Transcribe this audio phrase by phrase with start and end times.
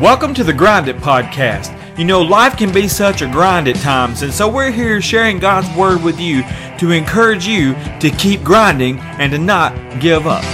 [0.00, 1.72] Welcome to the Grind It Podcast.
[1.98, 5.38] You know, life can be such a grind at times, and so we're here sharing
[5.38, 6.42] God's Word with you
[6.76, 10.44] to encourage you to keep grinding and to not give up.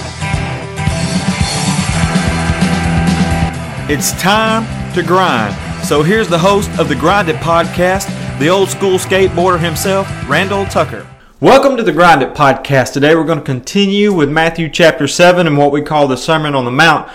[3.90, 4.64] It's time
[4.94, 5.56] to grind.
[5.84, 8.06] So here's the host of the Grind It Podcast,
[8.38, 11.04] the old school skateboarder himself, Randall Tucker.
[11.40, 12.92] Welcome to the Grind It Podcast.
[12.92, 16.54] Today we're going to continue with Matthew chapter 7 and what we call the Sermon
[16.54, 17.10] on the Mount.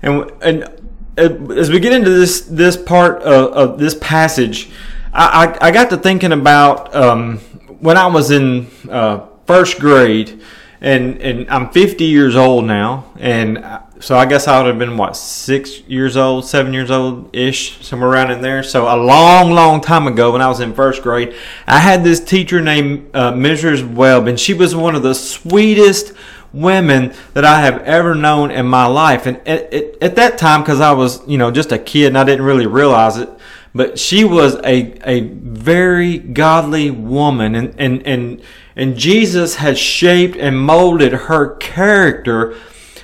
[0.00, 0.75] And, and
[1.16, 4.70] as we get into this this part of, of this passage,
[5.12, 7.38] I, I, I, got to thinking about um,
[7.80, 10.42] when I was in uh, first grade,
[10.80, 13.64] and and I'm 50 years old now, and
[13.98, 17.82] so I guess I would have been what six years old, seven years old ish,
[17.84, 18.62] somewhere around in there.
[18.62, 21.34] So a long, long time ago, when I was in first grade,
[21.66, 23.94] I had this teacher named uh, Mrs.
[23.94, 26.12] Webb, and she was one of the sweetest
[26.56, 29.26] women that I have ever known in my life.
[29.26, 32.18] And at, at, at that time, because I was, you know, just a kid and
[32.18, 33.28] I didn't really realize it,
[33.74, 38.42] but she was a, a very godly woman and, and, and,
[38.74, 42.56] and Jesus had shaped and molded her character.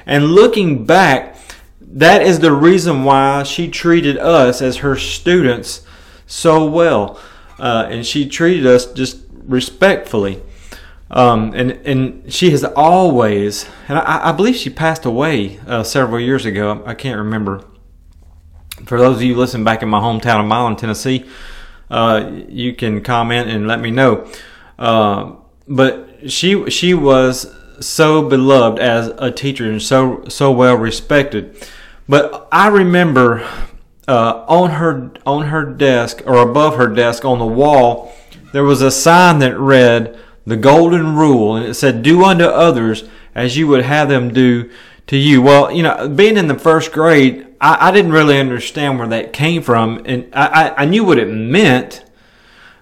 [0.06, 1.36] And looking back,
[1.80, 5.84] that is the reason why she treated us as her students
[6.26, 7.20] so well.
[7.58, 10.42] Uh, and she treated us just respectfully.
[11.12, 16.18] Um, and and she has always, and I, I believe she passed away uh, several
[16.18, 16.82] years ago.
[16.86, 17.64] I can't remember.
[18.86, 21.26] For those of you listening back in my hometown of Milan, Tennessee,
[21.90, 24.26] uh, you can comment and let me know.
[24.78, 25.34] Uh,
[25.68, 31.68] but she she was so beloved as a teacher and so so well respected.
[32.08, 33.46] But I remember
[34.08, 38.14] uh, on her on her desk or above her desk on the wall,
[38.52, 43.04] there was a sign that read the golden rule, and it said, "Do unto others
[43.34, 44.70] as you would have them do
[45.06, 48.98] to you." Well, you know, being in the first grade, I, I didn't really understand
[48.98, 52.04] where that came from, and I, I, knew what it meant,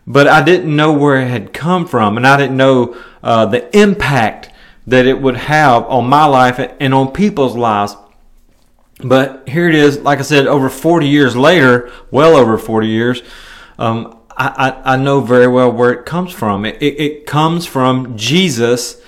[0.06, 3.76] but I didn't know where it had come from, and I didn't know uh, the
[3.78, 4.50] impact
[4.86, 7.96] that it would have on my life and on people's lives.
[9.02, 13.22] But here it is, like I said, over 40 years later, well over 40 years,
[13.78, 16.64] um, I, I, know very well where it comes from.
[16.64, 19.02] It, it, it comes from Jesus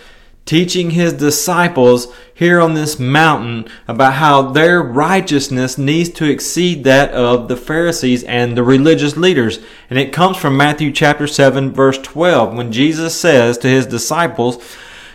[0.44, 7.12] teaching his disciples here on this mountain about how their righteousness needs to exceed that
[7.12, 9.60] of the Pharisees and the religious leaders.
[9.88, 14.62] And it comes from Matthew chapter 7 verse 12 when Jesus says to his disciples,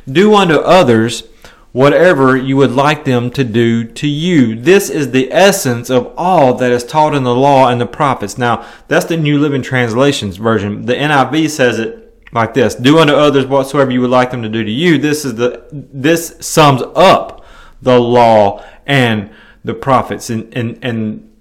[0.10, 1.24] do unto others
[1.72, 4.56] whatever you would like them to do to you.
[4.56, 8.38] This is the essence of all that is taught in the law and the prophets.
[8.38, 10.86] Now, that's the New Living Translations version.
[10.86, 12.76] The NIV says it like this.
[12.76, 14.98] Do unto others whatsoever you would like them to do to you.
[14.98, 17.46] This is the, this sums up
[17.82, 19.30] the law and
[19.64, 20.30] the prophets.
[20.30, 21.32] And, and, and,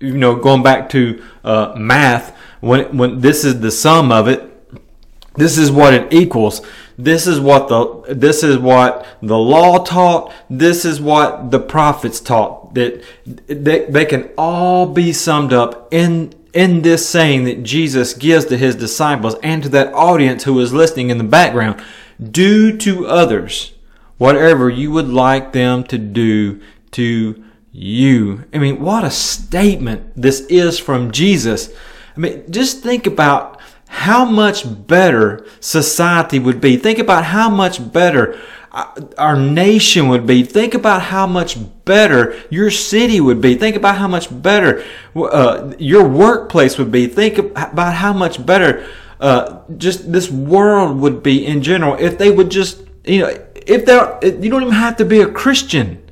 [0.00, 4.50] you know, going back to, uh, math, when, when this is the sum of it,
[5.36, 6.62] this is what it equals.
[6.96, 10.32] This is what the this is what the law taught.
[10.48, 12.74] This is what the prophets taught.
[12.74, 18.44] That they, they can all be summed up in in this saying that Jesus gives
[18.46, 21.82] to his disciples and to that audience who is listening in the background.
[22.22, 23.74] Do to others
[24.18, 26.60] whatever you would like them to do
[26.92, 28.44] to you.
[28.54, 31.74] I mean, what a statement this is from Jesus.
[32.16, 33.53] I mean, just think about
[33.94, 36.76] how much better society would be.
[36.76, 38.36] Think about how much better
[39.16, 40.42] our nation would be.
[40.42, 43.54] Think about how much better your city would be.
[43.54, 44.84] Think about how much better
[45.14, 47.06] uh, your workplace would be.
[47.06, 48.84] Think about how much better
[49.20, 53.86] uh, just this world would be in general if they would just, you know, if
[53.86, 56.04] they're, you don't even have to be a Christian.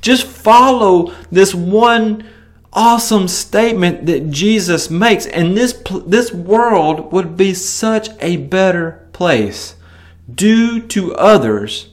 [0.00, 2.28] Just follow this one
[2.72, 5.26] awesome statement that Jesus makes.
[5.26, 5.72] And this,
[6.06, 9.76] this world would be such a better place.
[10.32, 11.88] Do to others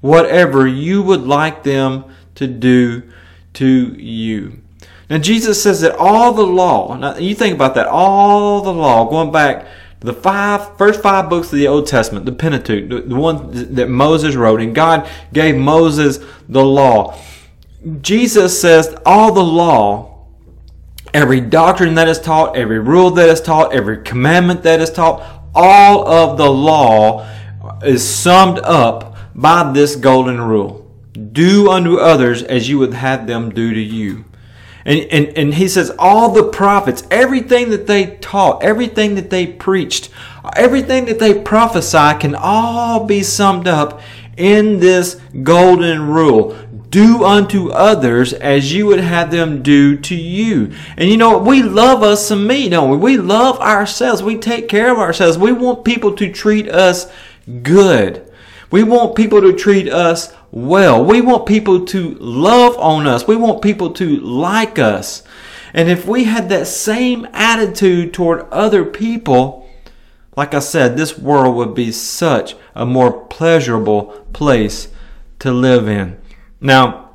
[0.00, 2.04] whatever you would like them
[2.36, 3.02] to do
[3.54, 4.60] to you.
[5.08, 9.10] Now, Jesus says that all the law, now you think about that, all the law,
[9.10, 9.66] going back
[10.00, 13.74] to the five, first five books of the Old Testament, the Pentateuch, the, the one
[13.74, 17.18] that Moses wrote, and God gave Moses the law.
[18.00, 20.09] Jesus says all the law
[21.12, 25.22] every doctrine that is taught, every rule that is taught, every commandment that is taught,
[25.54, 27.28] all of the law
[27.82, 30.90] is summed up by this golden rule.
[31.32, 34.24] Do unto others as you would have them do to you.
[34.84, 39.46] And, and, and he says, all the prophets, everything that they taught, everything that they
[39.46, 40.08] preached,
[40.56, 44.00] everything that they prophesied can all be summed up
[44.36, 46.56] in this golden rule.
[46.90, 50.72] Do unto others as you would have them do to you.
[50.96, 52.96] And you know, we love us some me, don't we?
[52.96, 54.22] We love ourselves.
[54.22, 55.38] We take care of ourselves.
[55.38, 57.10] We want people to treat us
[57.62, 58.30] good.
[58.70, 61.04] We want people to treat us well.
[61.04, 63.26] We want people to love on us.
[63.26, 65.22] We want people to like us.
[65.72, 69.68] And if we had that same attitude toward other people,
[70.36, 74.88] like I said, this world would be such a more pleasurable place
[75.40, 76.16] to live in.
[76.60, 77.10] Now,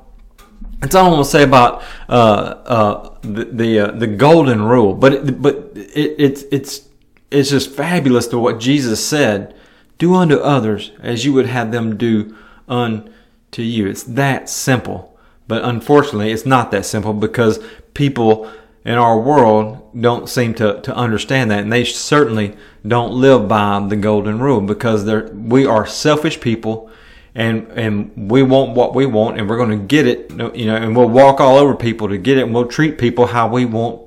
[0.80, 4.94] that's all I'm going to say about uh, uh, the the, uh, the, golden rule,
[4.94, 6.88] but it, but it, it's it's
[7.32, 9.56] it's just fabulous to what Jesus said:
[9.98, 12.36] "Do unto others as you would have them do
[12.68, 17.64] unto you." It's that simple, but unfortunately, it's not that simple because
[17.94, 18.52] people
[18.86, 22.56] in our world don't seem to, to understand that, and they certainly
[22.88, 25.04] don't live by the golden rule because
[25.34, 26.92] we are selfish people,
[27.36, 30.76] and and we want what we want, and we're going to get it, you know,
[30.76, 33.66] and we'll walk all over people to get it, and we'll treat people how we
[33.66, 34.02] want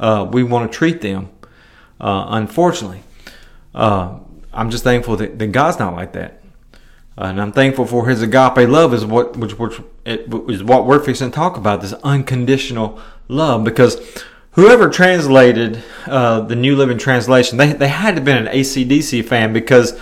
[0.00, 1.30] uh, we want to treat them.
[2.00, 3.02] Uh, unfortunately,
[3.74, 4.18] uh,
[4.52, 6.42] I'm just thankful that, that God's not like that.
[7.16, 11.00] and I'm thankful for His agape love is what which which it, is what we're
[11.00, 14.00] fixing to talk about this unconditional love because
[14.54, 19.24] whoever translated uh, the New Living Translation, they, they had to have been an ACDC
[19.24, 19.98] fan because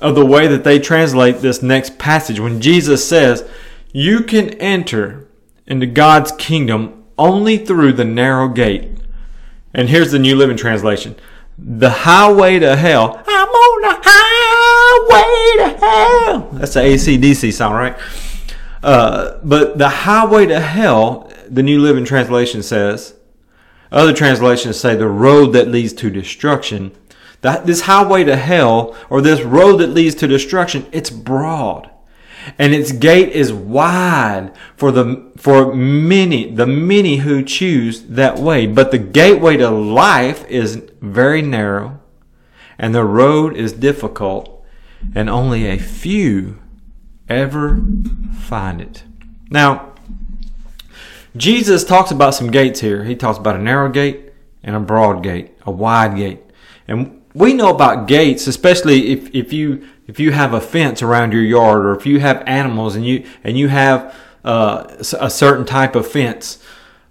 [0.00, 2.40] of the way that they translate this next passage.
[2.40, 3.48] When Jesus says,
[3.92, 5.28] You can enter
[5.66, 8.90] into God's kingdom only through the narrow gate.
[9.72, 11.16] And here's the New Living Translation
[11.58, 13.22] The highway to hell.
[13.26, 16.48] I'm on the highway to hell.
[16.52, 17.96] That's the ACDC song, right?
[18.82, 23.14] Uh, but the highway to hell, the New Living Translation says,
[23.92, 26.92] other translations say the road that leads to destruction.
[27.42, 31.90] That this highway to hell, or this road that leads to destruction, it's broad.
[32.58, 38.66] And its gate is wide for the, for many, the many who choose that way.
[38.66, 42.00] But the gateway to life is very narrow,
[42.78, 44.64] and the road is difficult,
[45.14, 46.58] and only a few
[47.28, 47.80] ever
[48.38, 49.04] find it.
[49.50, 49.94] Now,
[51.36, 53.04] Jesus talks about some gates here.
[53.04, 54.32] He talks about a narrow gate
[54.62, 56.40] and a broad gate, a wide gate.
[56.88, 61.32] And we know about gates, especially if, if you if you have a fence around
[61.32, 65.64] your yard or if you have animals and you and you have uh, a certain
[65.64, 66.62] type of fence.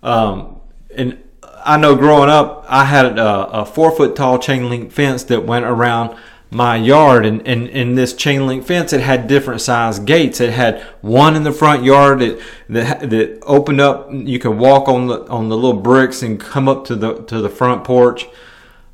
[0.03, 0.59] Um,
[0.95, 1.23] and
[1.63, 5.45] I know growing up, I had a, a four foot tall chain link fence that
[5.45, 6.17] went around
[6.51, 10.41] my yard and, and, and this chain link fence it had different size gates.
[10.41, 14.09] It had one in the front yard that, that that opened up.
[14.11, 17.39] You could walk on the on the little bricks and come up to the to
[17.39, 18.25] the front porch.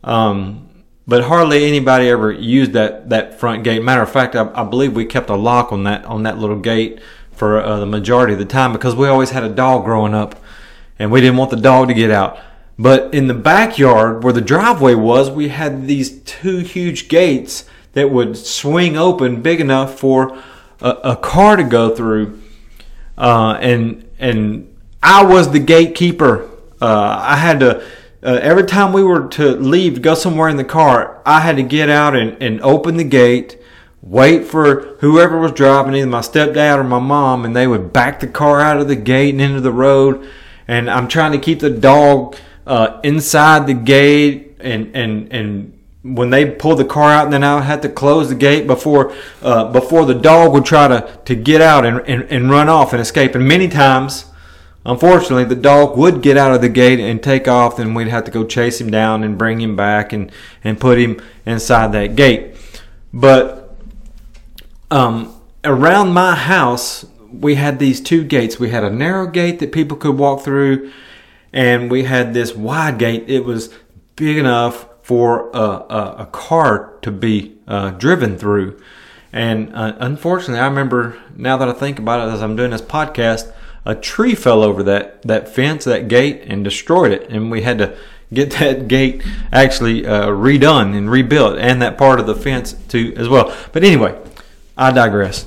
[0.04, 0.65] Um,
[1.08, 4.96] but hardly anybody ever used that that front gate matter of fact I, I believe
[4.96, 7.00] we kept a lock on that on that little gate
[7.32, 10.42] for uh, the majority of the time because we always had a dog growing up
[10.98, 12.40] and we didn't want the dog to get out
[12.78, 18.12] but in the backyard where the driveway was, we had these two huge gates that
[18.12, 20.38] would swing open big enough for
[20.82, 22.42] a, a car to go through.
[23.18, 26.50] Uh, and and I was the gatekeeper.
[26.82, 27.86] Uh, I had to
[28.26, 31.58] uh, every time we were to leave to go somewhere in the car, I had
[31.58, 33.58] to get out and, and open the gate,
[34.02, 38.20] wait for whoever was driving, either my stepdad or my mom, and they would back
[38.20, 40.28] the car out of the gate and into the road.
[40.68, 46.30] And I'm trying to keep the dog uh, inside the gate and and and when
[46.32, 49.14] they pull the car out, and then I had to close the gate before
[49.44, 52.94] uh, before the dog would try to, to get out and, and, and run off
[52.94, 53.36] and escape.
[53.36, 54.26] And many times,
[54.86, 58.24] unfortunately, the dog would get out of the gate and take off, and we'd have
[58.26, 60.32] to go chase him down and bring him back and,
[60.64, 62.56] and put him inside that gate.
[63.14, 63.76] But
[64.92, 68.60] um, around my house, we had these two gates.
[68.60, 70.92] We had a narrow gate that people could walk through,
[71.52, 73.26] and we had this wide gate.
[73.28, 73.74] It was
[74.16, 78.80] big enough for a, a, a car to be uh, driven through.
[79.32, 82.82] And uh, unfortunately, I remember now that I think about it as I'm doing this
[82.82, 83.52] podcast,
[83.86, 87.30] a tree fell over that, that fence, that gate, and destroyed it.
[87.30, 87.96] And we had to
[88.34, 93.14] get that gate actually uh, redone and rebuilt, and that part of the fence too
[93.18, 93.56] as well.
[93.72, 94.20] But anyway,
[94.78, 95.46] I digress.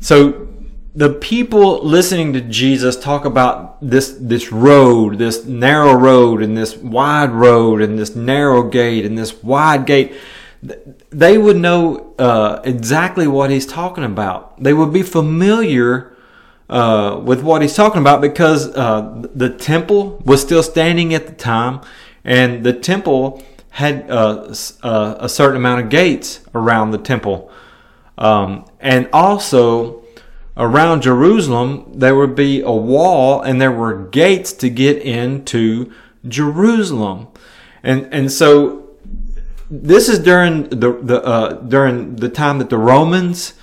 [0.00, 0.48] So
[0.94, 6.76] the people listening to Jesus talk about this this road, this narrow road, and this
[6.76, 10.14] wide road, and this narrow gate, and this wide gate,
[11.10, 14.60] they would know uh, exactly what he's talking about.
[14.62, 16.16] They would be familiar
[16.70, 21.32] uh, with what he's talking about because uh, the temple was still standing at the
[21.32, 21.80] time,
[22.24, 27.50] and the temple had uh, uh, a certain amount of gates around the temple,
[28.16, 30.00] um, and also
[30.56, 35.90] around Jerusalem, there would be a wall and there were gates to get into
[36.28, 37.28] Jerusalem.
[37.82, 38.90] And, and so
[39.70, 43.54] this is during the, the, uh, during the time that the Romans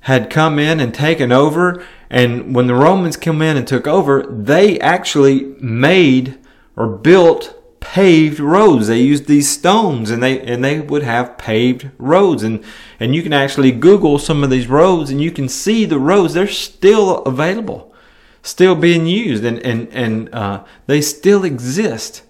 [0.00, 1.84] had come in and taken over.
[2.10, 6.38] And when the Romans came in and took over, they actually made
[6.76, 8.88] or built paved roads.
[8.88, 12.62] They used these stones and they and they would have paved roads and
[12.98, 16.34] and you can actually Google some of these roads and you can see the roads.
[16.34, 17.94] They're still available,
[18.42, 22.22] still being used, and and and uh, they still exist.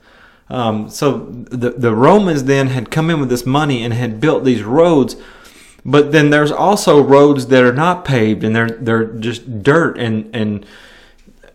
[0.49, 4.45] Um, so the the Romans then had come in with this money and had built
[4.45, 5.17] these roads.
[5.89, 10.35] But then there's also roads that are not paved and they're they're just dirt and
[10.35, 10.67] and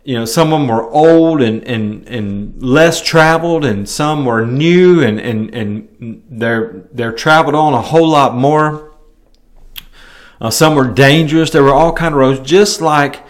[0.03, 4.45] you know, some of them were old and, and, and less traveled, and some were
[4.45, 8.95] new and, and, and they're, they're traveled on a whole lot more.
[10.39, 11.51] Uh, some were dangerous.
[11.51, 13.23] There were all kind of roads, just like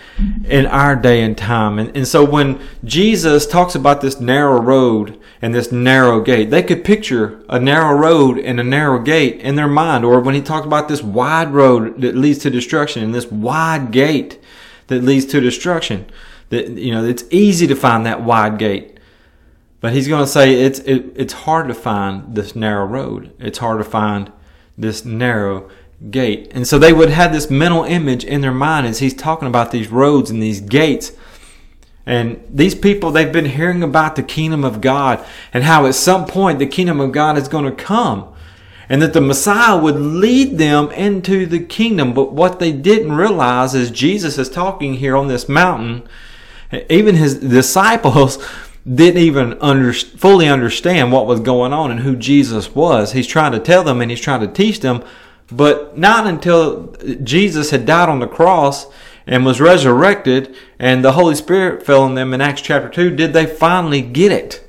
[0.45, 1.77] in our day and time.
[1.77, 6.61] And, and so when Jesus talks about this narrow road and this narrow gate, they
[6.61, 10.05] could picture a narrow road and a narrow gate in their mind.
[10.05, 13.91] Or when he talked about this wide road that leads to destruction and this wide
[13.91, 14.39] gate
[14.87, 16.05] that leads to destruction,
[16.49, 18.99] that you know it's easy to find that wide gate.
[19.79, 23.33] But he's going to say it's it, it's hard to find this narrow road.
[23.39, 24.31] It's hard to find
[24.77, 25.71] this narrow
[26.11, 26.51] gate.
[26.51, 29.71] And so they would have this mental image in their mind as he's talking about
[29.71, 31.13] these roads and these gates
[32.05, 36.25] and these people they've been hearing about the kingdom of god and how at some
[36.25, 38.27] point the kingdom of god is going to come
[38.89, 42.13] and that the Messiah would lead them into the kingdom.
[42.13, 46.03] But what they didn't realize is Jesus is talking here on this mountain
[46.89, 48.37] even his disciples
[48.95, 53.11] didn't even under, fully understand what was going on and who Jesus was.
[53.11, 55.03] He's trying to tell them and he's trying to teach them,
[55.51, 58.87] but not until Jesus had died on the cross
[59.31, 63.31] and was resurrected and the Holy Spirit fell on them in Acts chapter 2 did
[63.31, 64.67] they finally get it.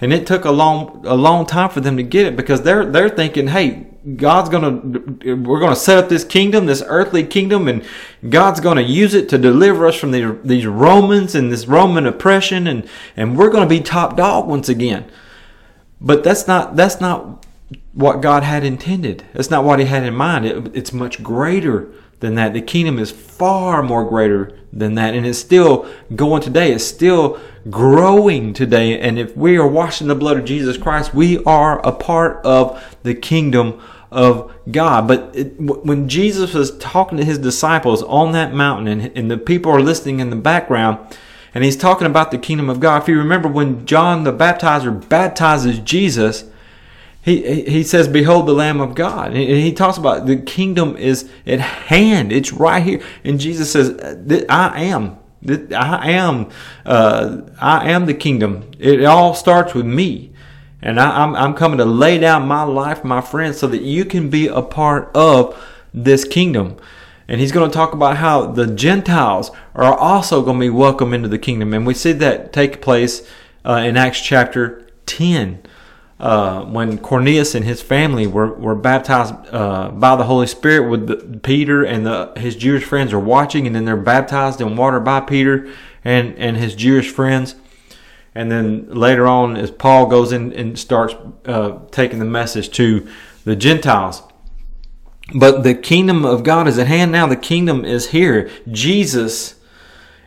[0.00, 2.84] And it took a long a long time for them to get it because they're
[2.86, 7.84] they're thinking, "Hey, God's to, we're to set up this kingdom, this earthly kingdom, and
[8.28, 12.66] God's to use it to deliver us from the, these Romans and this Roman oppression,
[12.66, 15.10] and, and we're to be top dog once again.
[16.00, 17.44] But that's not, that's not
[17.98, 19.24] what God had intended.
[19.32, 20.46] That's not what He had in mind.
[20.46, 22.52] It, it's much greater than that.
[22.52, 26.70] The kingdom is far more greater than that, and it's still going today.
[26.70, 29.00] It's still growing today.
[29.00, 32.44] And if we are washed in the blood of Jesus Christ, we are a part
[32.46, 35.08] of the kingdom of God.
[35.08, 39.38] But it, when Jesus was talking to his disciples on that mountain and, and the
[39.38, 41.16] people are listening in the background,
[41.52, 43.02] and he's talking about the kingdom of God.
[43.02, 46.44] If you remember when John the baptizer baptizes Jesus,
[47.22, 49.28] he, he says, Behold the Lamb of God.
[49.28, 52.32] And he talks about the kingdom is at hand.
[52.32, 53.02] It's right here.
[53.24, 53.90] And Jesus says,
[54.48, 55.18] I am.
[55.46, 56.50] I am.
[56.84, 58.70] Uh, I am the kingdom.
[58.78, 60.32] It all starts with me.
[60.80, 64.04] And I, I'm, I'm coming to lay down my life, my friends, so that you
[64.04, 65.60] can be a part of
[65.92, 66.76] this kingdom.
[67.26, 71.12] And he's going to talk about how the Gentiles are also going to be welcome
[71.12, 71.74] into the kingdom.
[71.74, 73.28] And we see that take place
[73.64, 75.62] uh, in Acts chapter 10.
[76.20, 81.06] Uh, when Cornelius and his family were, were baptized uh, by the Holy Spirit with
[81.06, 84.98] the, Peter and the, his Jewish friends are watching and then they're baptized in water
[84.98, 85.72] by Peter
[86.04, 87.54] and, and his Jewish friends.
[88.34, 91.14] And then later on, as Paul goes in and starts
[91.46, 93.06] uh, taking the message to
[93.44, 94.22] the Gentiles.
[95.34, 97.26] But the kingdom of God is at hand now.
[97.26, 98.50] The kingdom is here.
[98.70, 99.54] Jesus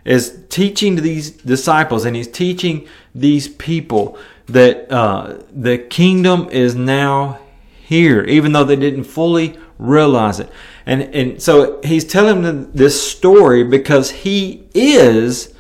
[0.06, 4.18] is teaching these disciples and he's teaching these people
[4.48, 7.40] that uh, the kingdom is now
[7.82, 10.50] here, even though they didn't fully realize it.
[10.86, 15.54] And, and so he's telling them this story because he is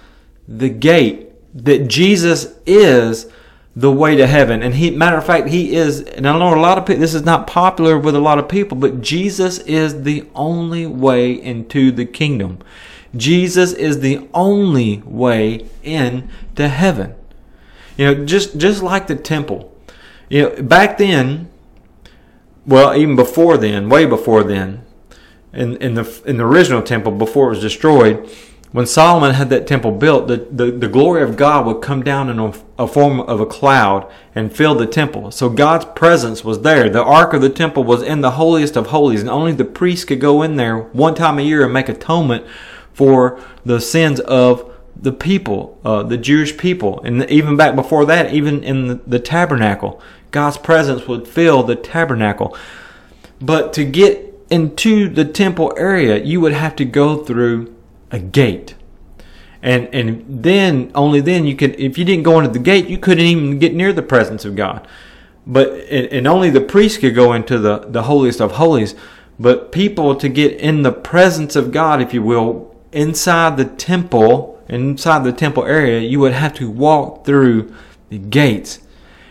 [0.48, 3.30] the gate that Jesus is
[3.76, 4.62] the way to heaven.
[4.62, 7.14] And he, matter of fact, he is, and I know a lot of people, this
[7.14, 11.92] is not popular with a lot of people, but Jesus is the only way into
[11.92, 12.60] the kingdom.
[13.16, 17.16] Jesus is the only way into heaven.
[17.98, 19.76] You know, just, just like the temple.
[20.30, 21.50] You know, back then,
[22.66, 24.86] well, even before then, way before then,
[25.54, 28.30] in, in the, in the original temple, before it was destroyed,
[28.72, 32.30] when Solomon had that temple built, the, the, the glory of God would come down
[32.30, 35.30] in a, a, form of a cloud and fill the temple.
[35.32, 36.90] So God's presence was there.
[36.90, 40.08] The ark of the temple was in the holiest of holies, and only the priest
[40.08, 42.46] could go in there one time a year and make atonement
[42.94, 47.02] for the sins of the people, uh, the Jewish people.
[47.04, 51.76] And even back before that, even in the, the tabernacle, God's presence would fill the
[51.76, 52.56] tabernacle.
[53.40, 57.76] But to get into the temple area, you would have to go through
[58.12, 58.76] a gate.
[59.64, 62.98] And and then only then you could if you didn't go into the gate, you
[62.98, 64.88] couldn't even get near the presence of God.
[65.46, 68.96] But and, and only the priest could go into the, the holiest of holies.
[69.40, 74.51] But people to get in the presence of God, if you will, inside the temple,
[74.72, 77.74] inside the temple area, you would have to walk through
[78.10, 78.80] the gates.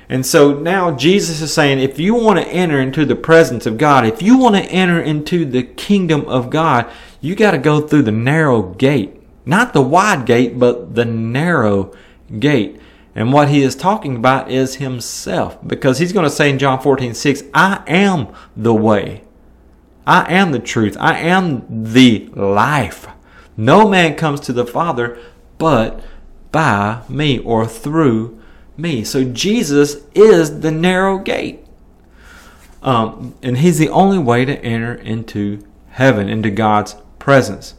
[0.09, 3.79] And so now Jesus is saying, if you want to enter into the presence of
[3.79, 7.81] God, if you want to enter into the kingdom of God, you got to go
[7.81, 9.23] through the narrow gate.
[9.47, 11.95] Not the wide gate, but the narrow
[12.39, 12.81] gate.
[13.15, 15.59] And what he is talking about is himself.
[15.67, 19.23] Because he's going to say in John 14, 6, I am the way.
[20.07, 20.97] I am the truth.
[20.99, 23.07] I am the life.
[23.61, 25.19] No man comes to the Father
[25.59, 26.03] but
[26.51, 28.41] by me or through
[28.75, 29.05] me.
[29.05, 31.61] So Jesus is the narrow gate.
[32.83, 37.75] Um, and he's the only way to enter into heaven, into God's presence.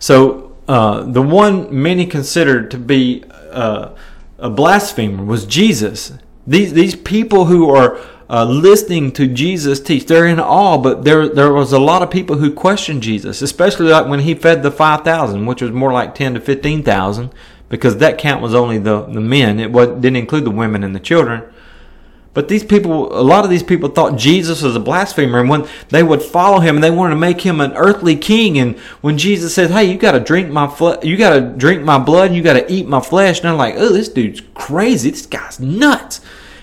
[0.00, 3.22] So uh, the one many considered to be
[3.52, 3.90] uh,
[4.38, 6.12] a blasphemer was Jesus.
[6.44, 10.78] These these people who are uh, listening to Jesus teach, they're in awe.
[10.78, 14.34] But there there was a lot of people who questioned Jesus, especially like when he
[14.34, 17.32] fed the five thousand, which was more like ten to fifteen thousand,
[17.68, 19.58] because that count was only the the men.
[19.58, 21.42] It was, didn't include the women and the children.
[22.34, 25.66] But these people, a lot of these people thought Jesus was a blasphemer, and when
[25.88, 28.58] they would follow him, and they wanted to make him an earthly king.
[28.58, 31.82] And when Jesus said, "Hey, you got to drink my fle- you got to drink
[31.82, 34.42] my blood, and you got to eat my flesh," and they're like, "Oh, this dude's
[34.54, 35.10] crazy.
[35.10, 36.20] This guy's nuts."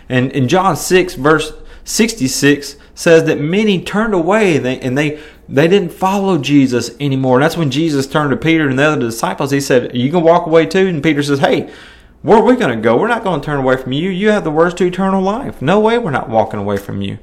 [0.09, 4.97] And in John six verse sixty six says that many turned away, and they and
[4.97, 7.37] they they didn't follow Jesus anymore.
[7.37, 9.51] And that's when Jesus turned to Peter and the other disciples.
[9.51, 11.71] He said, "You can walk away too." And Peter says, "Hey."
[12.21, 12.97] Where are we going to go?
[12.97, 14.09] We're not going to turn away from you.
[14.09, 15.61] You have the words to eternal life.
[15.61, 17.19] No way we're not walking away from you.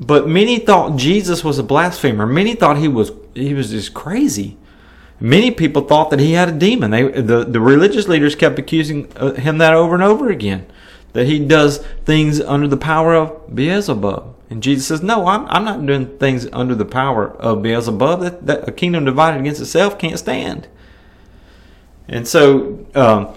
[0.00, 2.24] But many thought Jesus was a blasphemer.
[2.24, 4.56] Many thought he was he was just crazy.
[5.20, 6.90] Many people thought that he had a demon.
[6.90, 10.64] They the, the religious leaders kept accusing uh, him that over and over again,
[11.12, 14.34] that he does things under the power of Beelzebub.
[14.48, 18.20] And Jesus says, "No, I'm I'm not doing things under the power of Beelzebub.
[18.20, 20.68] That, that a kingdom divided against itself can't stand."
[22.10, 23.32] And so, um,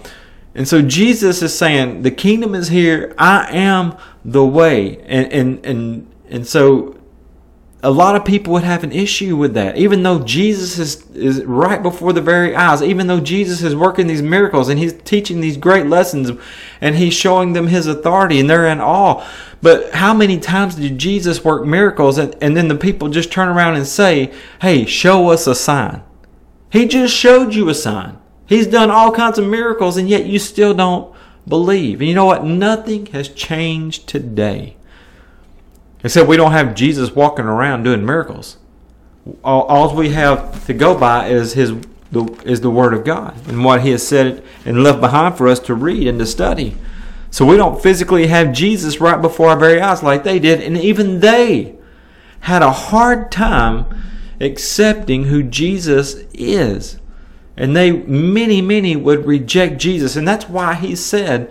[0.54, 3.14] and so Jesus is saying, the kingdom is here.
[3.16, 4.98] I am the way.
[5.02, 6.96] And, and, and, and so
[7.84, 9.76] a lot of people would have an issue with that.
[9.76, 14.06] Even though Jesus is, is right before the very eyes, even though Jesus is working
[14.06, 16.30] these miracles and he's teaching these great lessons
[16.80, 19.22] and he's showing them his authority and they're in awe.
[19.60, 23.48] But how many times did Jesus work miracles and, and then the people just turn
[23.48, 26.02] around and say, Hey, show us a sign?
[26.70, 28.18] He just showed you a sign.
[28.46, 31.14] He's done all kinds of miracles, and yet you still don't
[31.46, 32.00] believe.
[32.00, 32.44] And you know what?
[32.44, 34.76] Nothing has changed today.
[36.04, 38.58] Except we don't have Jesus walking around doing miracles.
[39.42, 41.72] All, all we have to go by is his
[42.14, 45.48] the, is the Word of God and what He has said and left behind for
[45.48, 46.76] us to read and to study.
[47.30, 50.78] So we don't physically have Jesus right before our very eyes like they did, and
[50.78, 51.74] even they
[52.40, 53.86] had a hard time
[54.40, 56.98] accepting who Jesus is.
[57.56, 60.16] And they, many, many would reject Jesus.
[60.16, 61.50] And that's why he said,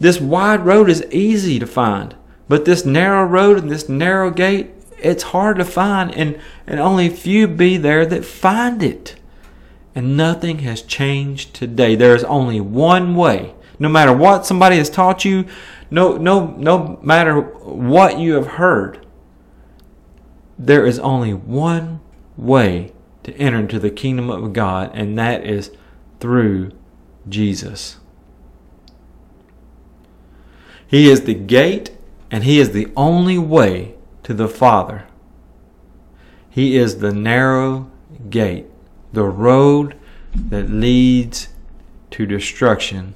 [0.00, 2.14] this wide road is easy to find.
[2.48, 6.14] But this narrow road and this narrow gate, it's hard to find.
[6.14, 9.16] And, and only few be there that find it.
[9.94, 11.94] And nothing has changed today.
[11.94, 13.54] There is only one way.
[13.78, 15.44] No matter what somebody has taught you,
[15.90, 19.06] no, no, no matter what you have heard,
[20.58, 22.00] there is only one
[22.36, 25.70] way to enter into the kingdom of God, and that is
[26.18, 26.72] through
[27.28, 27.98] Jesus.
[30.86, 31.90] He is the gate,
[32.30, 35.06] and He is the only way to the Father.
[36.50, 37.90] He is the narrow
[38.30, 38.66] gate,
[39.12, 39.96] the road
[40.34, 41.48] that leads
[42.10, 43.14] to destruction.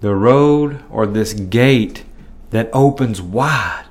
[0.00, 2.04] The road or this gate
[2.50, 3.86] that opens wide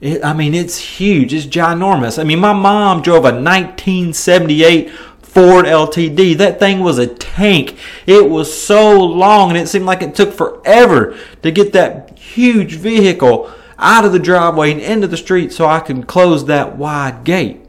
[0.00, 1.34] it, I mean, it's huge.
[1.34, 2.18] It's ginormous.
[2.18, 6.36] I mean, my mom drove a 1978 Ford LTD.
[6.36, 7.76] That thing was a tank.
[8.06, 12.74] It was so long, and it seemed like it took forever to get that huge
[12.76, 17.24] vehicle out of the driveway and into the street so I can close that wide
[17.24, 17.62] gate.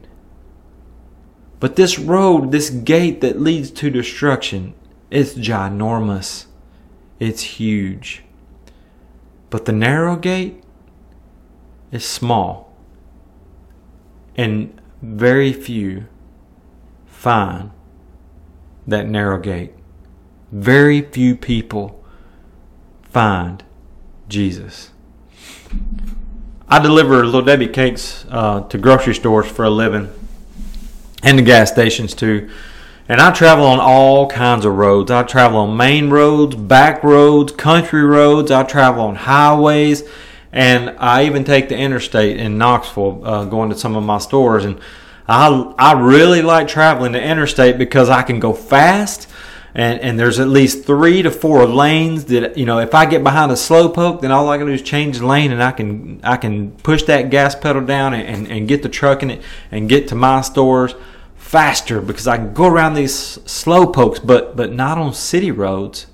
[1.60, 4.74] But this road, this gate that leads to destruction,
[5.10, 6.46] it's ginormous.
[7.18, 8.24] It's huge.
[9.50, 10.62] But the narrow gate,
[11.90, 12.72] is small,
[14.36, 16.06] and very few
[17.06, 17.70] find
[18.86, 19.74] that narrow gate.
[20.52, 22.02] Very few people
[23.02, 23.62] find
[24.30, 24.90] Jesus.
[26.68, 30.08] I deliver little Debbie cakes uh, to grocery stores for a living.
[31.22, 32.48] and the gas stations too.
[33.08, 35.10] And I travel on all kinds of roads.
[35.10, 38.50] I travel on main roads, back roads, country roads.
[38.52, 40.04] I travel on highways,
[40.52, 44.64] and I even take the interstate in Knoxville, uh, going to some of my stores.
[44.64, 44.80] And
[45.26, 49.28] I I really like traveling the interstate because I can go fast
[49.74, 53.22] and and there's at least three to four lanes that you know if I get
[53.22, 56.20] behind a slow poke, then all I can do is change lane and I can
[56.22, 59.42] I can push that gas pedal down and, and, and get the truck in it
[59.70, 60.94] and get to my stores
[61.36, 66.06] faster because I can go around these slow pokes, but but not on city roads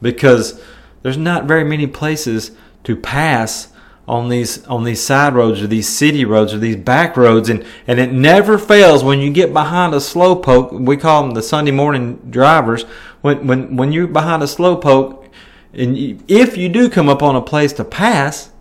[0.00, 0.60] because
[1.02, 2.52] there's not very many places
[2.84, 3.71] to pass
[4.08, 7.64] on these on these side roads or these city roads or these back roads and
[7.86, 10.72] and it never fails when you get behind a slowpoke.
[10.72, 12.82] We call them the sunday morning drivers.
[13.20, 15.28] When when when you're behind a slowpoke
[15.72, 18.51] and you, if you do come up on a place to pass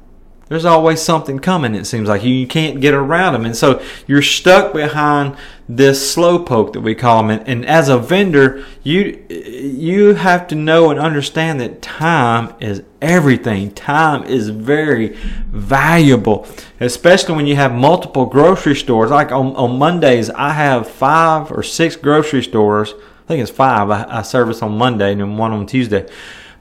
[0.51, 2.25] there's always something coming it seems like.
[2.25, 5.37] You, can't get around them and so you're stuck behind
[5.69, 10.47] this slow poke that we call them and, and as a vendor you you have
[10.47, 13.71] to know and understand that time is everything.
[13.71, 15.15] Time is very
[15.47, 16.45] valuable
[16.81, 19.09] especially when you have multiple grocery stores.
[19.09, 22.93] Like on, on mondays i have five or six grocery stores.
[23.23, 23.89] I think it's five.
[23.89, 26.09] I, I service on monday and then one on tuesday.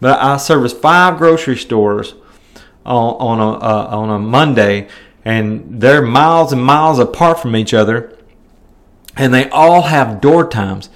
[0.00, 2.14] But i service five grocery stores
[2.85, 4.88] on, on a uh, on a Monday,
[5.25, 8.16] and they're miles and miles apart from each other,
[9.16, 10.90] and they all have door times.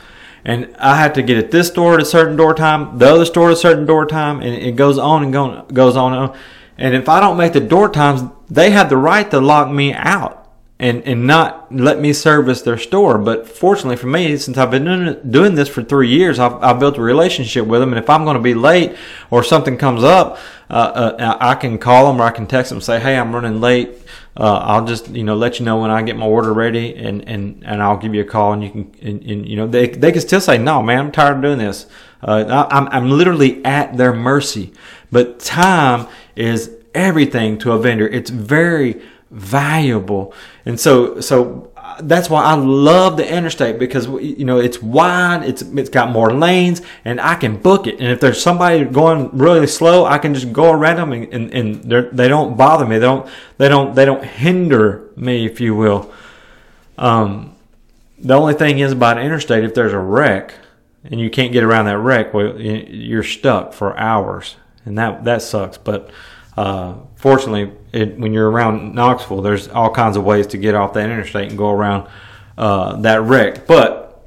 [0.46, 3.24] And I have to get at this store at a certain door time, the other
[3.24, 6.30] store at a certain door time, and it goes on and go, goes on and
[6.30, 6.38] on.
[6.76, 9.94] And if I don't make the door times, they have the right to lock me
[9.94, 10.43] out
[10.78, 13.18] and and not let me service their store.
[13.18, 16.98] But fortunately for me, since I've been doing, this for three years, I've, I've built
[16.98, 17.92] a relationship with them.
[17.92, 18.96] And if I'm going to be late
[19.30, 22.78] or something comes up, uh, uh, I can call them or I can text them
[22.78, 23.90] and say, "Hey, I'm running late.
[24.36, 27.26] Uh, I'll just you know let you know when I get my order ready, and
[27.28, 29.88] and, and I'll give you a call, and you can and, and you know they
[29.88, 31.86] they can still say, "No, man, I'm tired of doing this."
[32.20, 34.72] Uh, I, I'm I'm literally at their mercy.
[35.12, 38.08] But time is everything to a vendor.
[38.08, 39.02] It's very
[39.34, 40.32] valuable.
[40.64, 45.42] And so, so uh, that's why I love the interstate because you know it's wide,
[45.44, 47.98] it's it's got more lanes, and I can book it.
[47.98, 51.52] And if there's somebody going really slow, I can just go around them, and and,
[51.52, 52.98] and they don't bother me.
[52.98, 56.12] They don't they don't they don't hinder me, if you will.
[56.96, 57.54] Um,
[58.18, 60.54] the only thing is about interstate, if there's a wreck
[61.04, 65.42] and you can't get around that wreck, well, you're stuck for hours, and that that
[65.42, 65.76] sucks.
[65.76, 66.10] But
[66.56, 70.92] uh, fortunately, it, when you're around Knoxville, there's all kinds of ways to get off
[70.94, 72.08] that interstate and go around
[72.56, 73.66] uh, that wreck.
[73.66, 74.24] But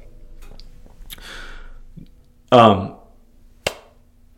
[2.52, 2.96] um,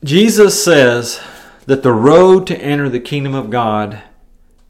[0.05, 1.20] Jesus says
[1.66, 4.03] that the road to enter the kingdom of God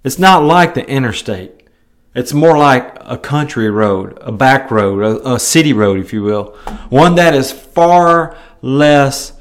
[0.02, 1.68] it's not like the interstate.
[2.14, 6.22] It's more like a country road, a back road, a, a city road, if you
[6.22, 6.56] will,
[6.88, 9.34] one that is far less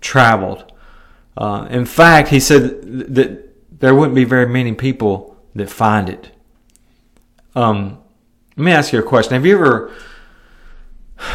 [0.00, 0.65] traveled.
[1.36, 2.82] Uh, in fact, he said
[3.14, 6.30] that there wouldn't be very many people that find it.
[7.54, 7.98] Um,
[8.56, 9.34] let me ask you a question.
[9.34, 9.92] Have you ever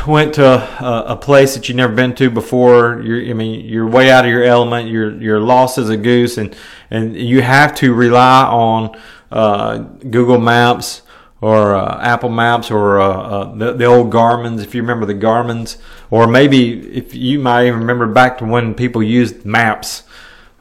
[0.08, 3.02] went to a, a place that you've never been to before?
[3.02, 4.90] You're, I mean, you're way out of your element.
[4.90, 6.56] You're you're lost as a goose, and
[6.90, 9.00] and you have to rely on
[9.32, 11.04] uh, Google Maps
[11.42, 15.16] or uh, Apple Maps or uh, uh, the, the old Garmin's, if you remember the
[15.16, 15.78] Garmin's,
[16.12, 20.04] or maybe if you might even remember back to when people used maps,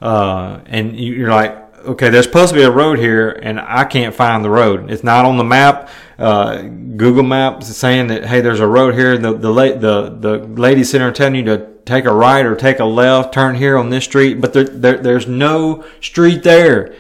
[0.00, 4.14] uh, and you're like, okay, there's supposed to be a road here, and I can't
[4.14, 4.90] find the road.
[4.90, 5.90] It's not on the map.
[6.18, 9.16] Uh, Google Maps is saying that hey, there's a road here.
[9.16, 12.84] The the the the lady center telling you to take a right or take a
[12.84, 16.94] left, turn here on this street, but there, there there's no street there.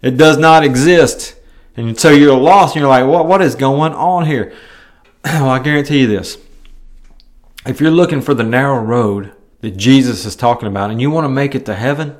[0.00, 1.36] It does not exist.
[1.76, 4.52] And so you're lost and you're like, what, what is going on here?
[5.24, 6.38] well, I guarantee you this.
[7.64, 11.24] If you're looking for the narrow road that Jesus is talking about and you want
[11.24, 12.16] to make it to heaven,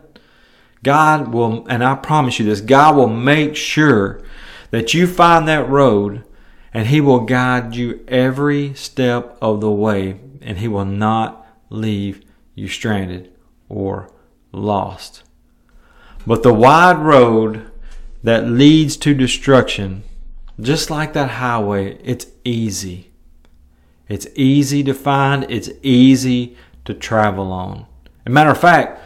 [0.83, 4.23] God will, and I promise you this, God will make sure
[4.71, 6.25] that you find that road
[6.73, 12.23] and He will guide you every step of the way and He will not leave
[12.55, 13.33] you stranded
[13.69, 14.11] or
[14.53, 15.25] lost.
[16.27, 17.72] But the wide road
[18.23, 20.05] that leads to destruction,
[20.61, 23.11] just like that highway, it's easy.
[24.09, 27.87] It's easy to find, it's easy to travel on.
[28.25, 29.01] As a matter of fact,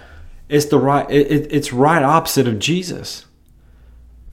[0.48, 3.24] it's the right it, it's right opposite of Jesus.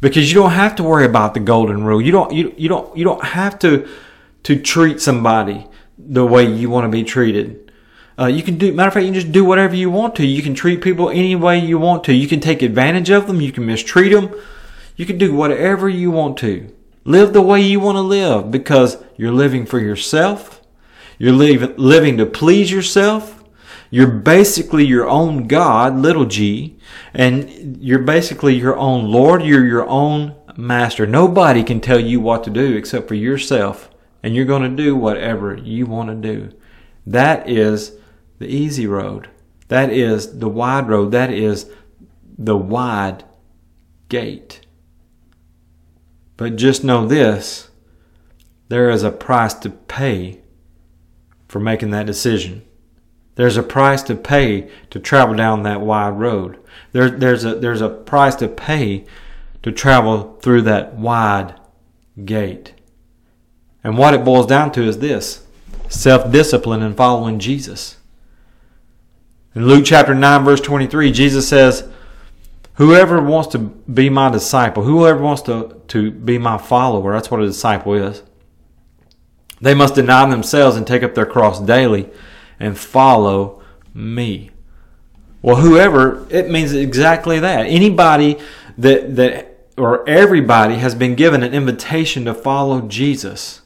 [0.01, 2.01] Because you don't have to worry about the golden rule.
[2.01, 3.87] You don't you, you don't you don't have to
[4.43, 5.67] to treat somebody
[5.97, 7.71] the way you want to be treated.
[8.19, 10.25] Uh, you can do matter of fact, you can just do whatever you want to.
[10.25, 12.13] You can treat people any way you want to.
[12.13, 13.41] You can take advantage of them.
[13.41, 14.33] You can mistreat them.
[14.95, 16.73] You can do whatever you want to.
[17.03, 20.61] Live the way you want to live because you're living for yourself.
[21.17, 23.43] You're living to please yourself.
[23.89, 26.79] You're basically your own God, little g,
[27.13, 29.43] and you're basically your own Lord.
[29.43, 31.05] You're your own master.
[31.05, 33.91] Nobody can tell you what to do except for yourself,
[34.23, 36.51] and you're going to do whatever you want to do.
[37.05, 37.93] That is
[38.39, 39.29] the easy road.
[39.67, 41.11] That is the wide road.
[41.11, 41.69] That is
[42.37, 43.23] the wide
[44.09, 44.62] gate.
[46.43, 47.69] But just know this
[48.67, 50.41] there is a price to pay
[51.47, 52.65] for making that decision.
[53.35, 56.59] There's a price to pay to travel down that wide road.
[56.91, 59.05] There, there's, a, there's a price to pay
[59.61, 61.55] to travel through that wide
[62.25, 62.73] gate.
[63.81, 65.47] And what it boils down to is this
[65.87, 67.99] self discipline and following Jesus.
[69.55, 71.87] In Luke chapter 9, verse 23, Jesus says,
[72.75, 77.41] Whoever wants to be my disciple, whoever wants to, to be my follower, that's what
[77.41, 78.23] a disciple is.
[79.61, 82.09] They must deny themselves and take up their cross daily
[82.59, 83.61] and follow
[83.93, 84.49] me.
[85.41, 87.67] Well, whoever, it means exactly that.
[87.67, 88.39] Anybody
[88.77, 93.61] that, that, or everybody has been given an invitation to follow Jesus.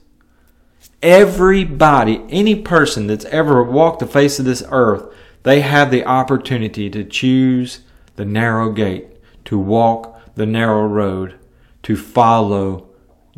[1.01, 6.89] Everybody, any person that's ever walked the face of this earth, they have the opportunity
[6.89, 7.81] to choose
[8.17, 9.07] the narrow gate,
[9.45, 11.39] to walk the narrow road,
[11.83, 12.89] to follow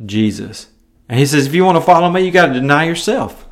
[0.05, 0.67] Jesus.
[1.07, 3.47] And he says, if you want to follow me, you got to deny yourself.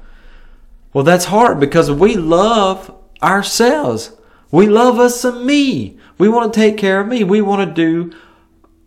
[0.94, 4.12] Well, that's hard because we love ourselves.
[4.52, 6.00] We love us some me.
[6.18, 7.24] We want to take care of me.
[7.24, 8.16] We want to do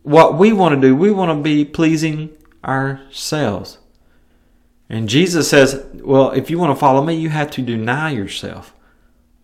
[0.02, 0.96] what we want to do.
[0.96, 2.30] We want to be pleasing
[2.64, 3.78] ourselves.
[4.88, 8.74] And Jesus says, well, if you want to follow me, you have to deny yourself.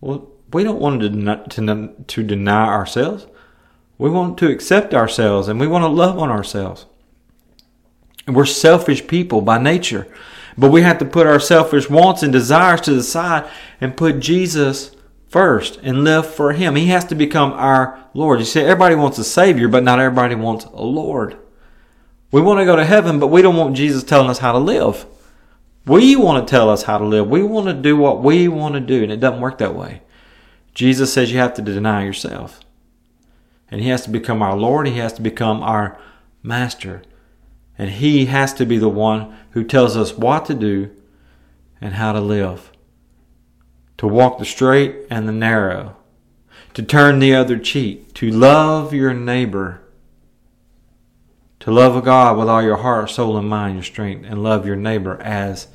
[0.00, 3.26] Well, we don't want to, deny, to, to deny ourselves.
[3.98, 6.86] We want to accept ourselves and we want to love on ourselves.
[8.26, 10.08] And we're selfish people by nature.
[10.56, 13.48] But we have to put our selfish wants and desires to the side
[13.82, 14.96] and put Jesus
[15.28, 16.74] first and live for Him.
[16.74, 18.38] He has to become our Lord.
[18.38, 21.36] You see, everybody wants a Savior, but not everybody wants a Lord.
[22.30, 24.58] We want to go to heaven, but we don't want Jesus telling us how to
[24.58, 25.04] live.
[25.84, 27.28] We want to tell us how to live.
[27.28, 30.00] We want to do what we want to do, and it doesn't work that way.
[30.76, 32.60] Jesus says you have to deny yourself.
[33.70, 35.98] And He has to become our Lord, He has to become our
[36.42, 37.02] Master.
[37.78, 40.90] And He has to be the one who tells us what to do
[41.80, 42.70] and how to live.
[43.96, 45.96] To walk the straight and the narrow.
[46.74, 48.12] To turn the other cheek.
[48.14, 49.80] To love your neighbor.
[51.60, 54.26] To love God with all your heart, soul, and mind, your strength.
[54.28, 55.68] And love your neighbor as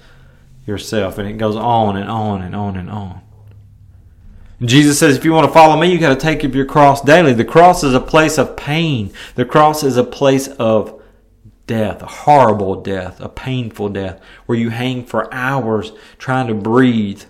[0.67, 1.17] yourself.
[1.17, 3.21] And it goes on and on and on and on.
[4.63, 7.01] Jesus says, if you want to follow me, you got to take up your cross
[7.01, 7.33] daily.
[7.33, 9.11] The cross is a place of pain.
[9.35, 11.01] The cross is a place of
[11.65, 17.23] death, a horrible death, a painful death, where you hang for hours trying to breathe.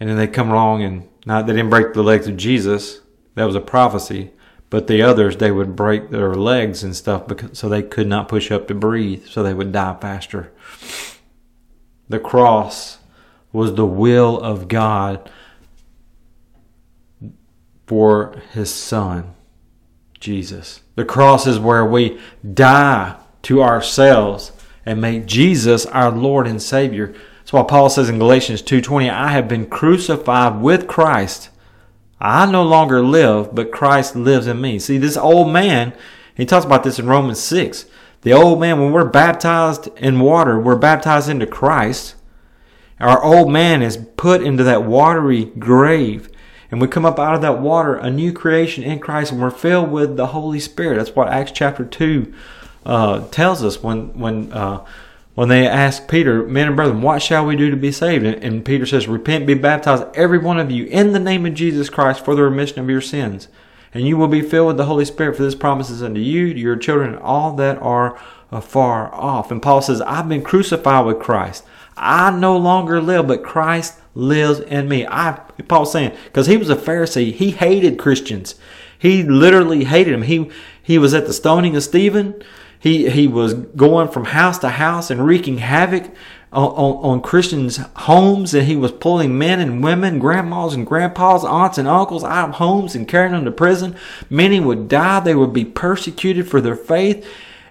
[0.00, 3.00] And then they come along and not they didn't break the legs of Jesus.
[3.34, 4.32] That was a prophecy.
[4.70, 8.28] But the others, they would break their legs and stuff because, so they could not
[8.28, 10.52] push up to breathe, so they would die faster.
[12.08, 12.97] The cross
[13.52, 15.30] was the will of God
[17.86, 19.34] for his son,
[20.20, 20.82] Jesus.
[20.94, 22.20] The cross is where we
[22.54, 24.52] die to ourselves
[24.84, 27.14] and make Jesus our Lord and Savior.
[27.38, 31.48] That's why Paul says in Galatians 2:20, I have been crucified with Christ.
[32.20, 34.78] I no longer live, but Christ lives in me.
[34.78, 35.94] See, this old man,
[36.34, 37.86] he talks about this in Romans 6.
[38.22, 42.16] The old man, when we're baptized in water, we're baptized into Christ.
[43.00, 46.30] Our old man is put into that watery grave.
[46.70, 49.50] And we come up out of that water, a new creation in Christ, and we're
[49.50, 50.96] filled with the Holy Spirit.
[50.96, 52.34] That's what Acts chapter 2
[52.84, 54.84] uh, tells us when, when, uh,
[55.34, 58.24] when they ask Peter, men and brethren, what shall we do to be saved?
[58.24, 61.54] And, and Peter says, repent, be baptized, every one of you, in the name of
[61.54, 63.48] Jesus Christ for the remission of your sins.
[63.94, 66.52] And you will be filled with the Holy Spirit, for this promise is unto you,
[66.52, 68.20] to your children, and all that are
[68.52, 69.50] afar off.
[69.50, 71.64] And Paul says, I've been crucified with Christ.
[71.98, 75.06] I no longer live, but Christ lives in me.
[75.06, 78.54] I Paul's saying because he was a Pharisee, he hated Christians.
[78.98, 80.22] He literally hated them.
[80.22, 80.50] He
[80.82, 82.42] he was at the stoning of Stephen.
[82.78, 86.10] He he was going from house to house and wreaking havoc
[86.52, 91.44] on, on, on Christians' homes, and he was pulling men and women, grandmas and grandpas,
[91.44, 93.96] aunts and uncles out of homes and carrying them to prison.
[94.30, 95.20] Many would die.
[95.20, 97.26] They would be persecuted for their faith.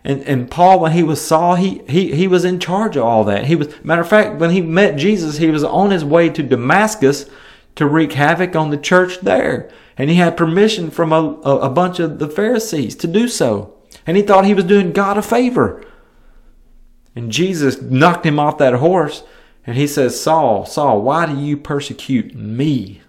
[0.07, 3.25] And, and Paul, when he was Saul, he, he, he was in charge of all
[3.25, 3.43] that.
[3.43, 6.41] He was, matter of fact, when he met Jesus, he was on his way to
[6.41, 7.29] Damascus
[7.75, 9.69] to wreak havoc on the church there.
[9.97, 13.75] And he had permission from a, a, bunch of the Pharisees to do so.
[14.05, 15.83] And he thought he was doing God a favor.
[17.13, 19.23] And Jesus knocked him off that horse
[19.65, 23.01] and he says, Saul, Saul, why do you persecute me?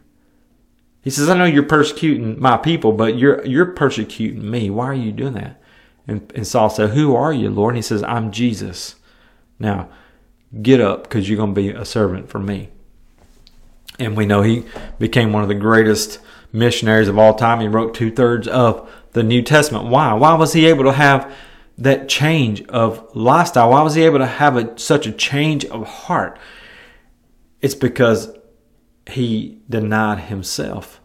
[1.02, 4.68] He says, I know you're persecuting my people, but you're, you're persecuting me.
[4.68, 5.62] Why are you doing that?
[6.08, 7.74] And, and Saul said, Who are you, Lord?
[7.74, 8.96] And he says, I'm Jesus.
[9.58, 9.90] Now,
[10.62, 12.70] get up because you're going to be a servant for me.
[13.98, 14.64] And we know he
[14.98, 16.20] became one of the greatest
[16.52, 17.60] missionaries of all time.
[17.60, 19.86] He wrote two thirds of the New Testament.
[19.86, 20.14] Why?
[20.14, 21.32] Why was he able to have
[21.76, 23.70] that change of lifestyle?
[23.70, 26.38] Why was he able to have a, such a change of heart?
[27.60, 28.32] It's because
[29.06, 30.97] he denied himself.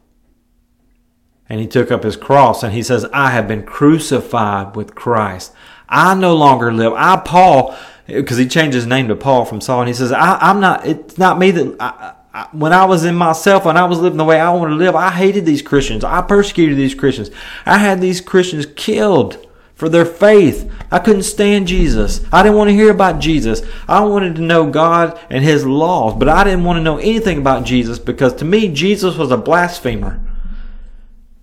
[1.53, 5.53] And he took up his cross and he says, I have been crucified with Christ.
[5.87, 6.93] I no longer live.
[6.93, 10.49] I, Paul, because he changed his name to Paul from Saul, and he says, I,
[10.49, 13.99] am not, it's not me that, I, when I was in myself, when I was
[13.99, 16.03] living the way I wanted to live, I hated these Christians.
[16.03, 17.29] I persecuted these Christians.
[17.67, 20.71] I had these Christians killed for their faith.
[20.89, 22.25] I couldn't stand Jesus.
[22.31, 23.61] I didn't want to hear about Jesus.
[23.87, 27.37] I wanted to know God and His laws, but I didn't want to know anything
[27.37, 30.19] about Jesus because to me, Jesus was a blasphemer.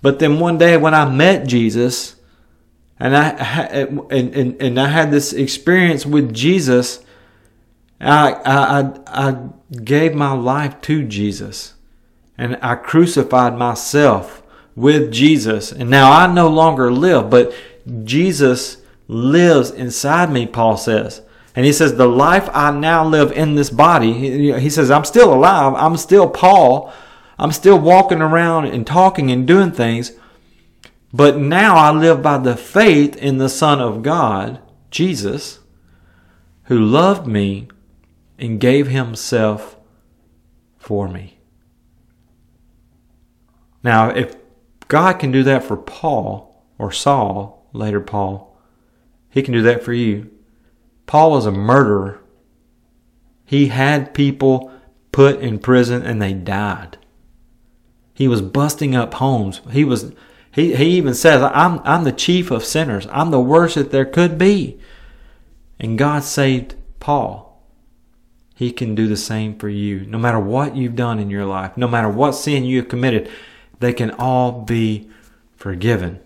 [0.02, 2.16] But then one day when I met Jesus,
[2.98, 7.04] and I and, and, and I had this experience with Jesus,
[8.00, 9.48] I, I, I
[9.84, 11.74] gave my life to Jesus
[12.40, 14.42] and I crucified myself
[14.74, 15.72] with Jesus.
[15.72, 17.52] And now I no longer live, but
[18.04, 21.20] Jesus lives inside me, Paul says.
[21.54, 24.12] And he says, The life I now live in this body,
[24.58, 25.74] he says, I'm still alive.
[25.74, 26.92] I'm still Paul.
[27.40, 30.12] I'm still walking around and talking and doing things.
[31.12, 35.58] But now I live by the faith in the Son of God, Jesus,
[36.64, 37.66] who loved me
[38.38, 39.76] and gave himself
[40.78, 41.38] for me.
[43.82, 44.36] Now, if
[44.86, 48.56] God can do that for Paul or Saul, later Paul.
[49.30, 50.30] He can do that for you.
[51.06, 52.20] Paul was a murderer.
[53.44, 54.72] He had people
[55.12, 56.98] put in prison and they died.
[58.14, 59.60] He was busting up homes.
[59.70, 60.12] He was
[60.52, 63.06] he, he even says, I'm I'm the chief of sinners.
[63.10, 64.78] I'm the worst that there could be.
[65.78, 67.50] And God saved Paul.
[68.54, 70.00] He can do the same for you.
[70.00, 73.30] No matter what you've done in your life, no matter what sin you have committed,
[73.78, 75.08] they can all be
[75.56, 76.20] forgiven.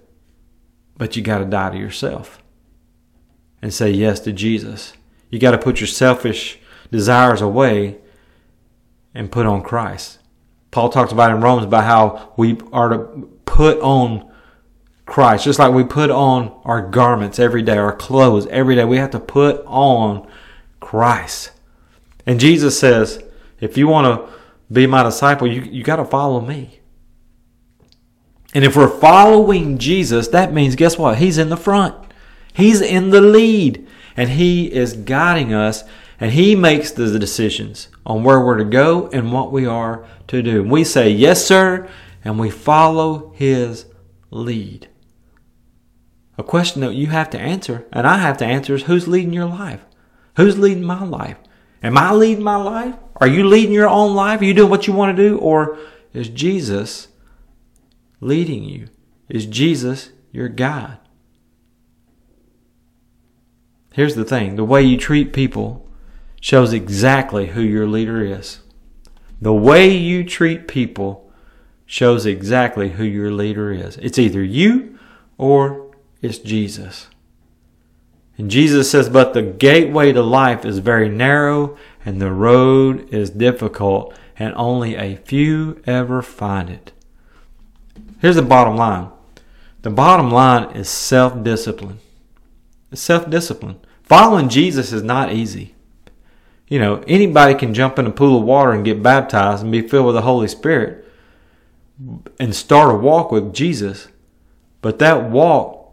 [0.96, 2.42] But you got to die to yourself
[3.62, 4.94] and say yes to Jesus.
[5.30, 6.58] You got to put your selfish
[6.90, 7.98] desires away
[9.14, 10.18] and put on Christ.
[10.74, 12.98] Paul talks about in Romans about how we are to
[13.46, 14.28] put on
[15.06, 18.84] Christ, just like we put on our garments every day, our clothes every day.
[18.84, 20.28] We have to put on
[20.80, 21.52] Christ.
[22.26, 23.22] And Jesus says,
[23.60, 24.34] if you want to
[24.72, 26.80] be my disciple, you, you got to follow me.
[28.52, 31.18] And if we're following Jesus, that means guess what?
[31.18, 31.94] He's in the front.
[32.52, 33.86] He's in the lead.
[34.16, 35.84] And He is guiding us
[36.24, 40.42] and He makes the decisions on where we're to go and what we are to
[40.42, 40.62] do.
[40.62, 41.86] We say, Yes, sir,
[42.24, 43.84] and we follow His
[44.30, 44.88] lead.
[46.38, 49.34] A question that you have to answer, and I have to answer, is who's leading
[49.34, 49.84] your life?
[50.38, 51.36] Who's leading my life?
[51.82, 52.94] Am I leading my life?
[53.16, 54.40] Are you leading your own life?
[54.40, 55.36] Are you doing what you want to do?
[55.36, 55.78] Or
[56.14, 57.08] is Jesus
[58.22, 58.88] leading you?
[59.28, 60.96] Is Jesus your God?
[63.92, 65.83] Here's the thing the way you treat people
[66.44, 68.60] shows exactly who your leader is.
[69.40, 71.32] The way you treat people
[71.86, 73.96] shows exactly who your leader is.
[73.96, 74.98] It's either you
[75.38, 77.06] or it's Jesus.
[78.36, 83.30] And Jesus says, But the gateway to life is very narrow, and the road is
[83.30, 86.92] difficult, and only a few ever find it.
[88.20, 89.08] Here's the bottom line
[89.80, 92.00] the bottom line is self discipline.
[92.92, 93.80] It's self discipline.
[94.02, 95.73] Following Jesus is not easy.
[96.68, 99.86] You know, anybody can jump in a pool of water and get baptized and be
[99.86, 101.04] filled with the Holy Spirit
[102.40, 104.08] and start a walk with Jesus.
[104.80, 105.92] But that walk,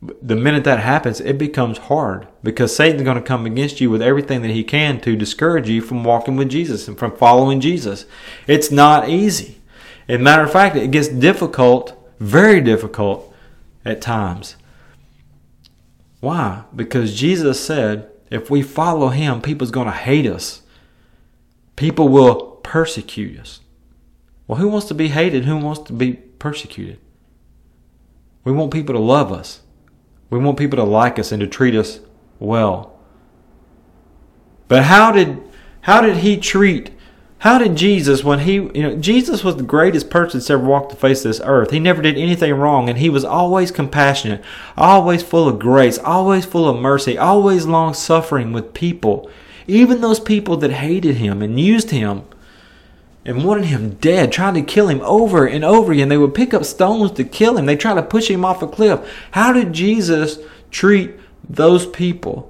[0.00, 4.02] the minute that happens, it becomes hard because Satan's going to come against you with
[4.02, 8.06] everything that he can to discourage you from walking with Jesus and from following Jesus.
[8.46, 9.60] It's not easy.
[10.08, 13.32] As a matter of fact, it gets difficult, very difficult
[13.84, 14.56] at times.
[16.20, 16.64] Why?
[16.74, 20.62] Because Jesus said, if we follow him, people's going to hate us.
[21.76, 23.60] People will persecute us.
[24.46, 25.44] Well, who wants to be hated?
[25.44, 26.98] Who wants to be persecuted?
[28.44, 29.60] We want people to love us.
[30.30, 32.00] We want people to like us and to treat us
[32.38, 32.98] well.
[34.68, 35.42] But how did
[35.82, 36.92] how did he treat
[37.40, 40.90] How did Jesus, when he, you know, Jesus was the greatest person that's ever walked
[40.90, 41.70] the face of this earth.
[41.70, 44.42] He never did anything wrong, and he was always compassionate,
[44.76, 49.30] always full of grace, always full of mercy, always long suffering with people.
[49.66, 52.24] Even those people that hated him and used him
[53.24, 56.10] and wanted him dead, trying to kill him over and over again.
[56.10, 57.64] They would pick up stones to kill him.
[57.64, 59.00] They try to push him off a cliff.
[59.30, 60.38] How did Jesus
[60.70, 61.14] treat
[61.48, 62.49] those people?